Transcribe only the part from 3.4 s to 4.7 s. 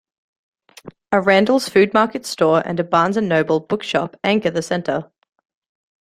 bookshop anchor the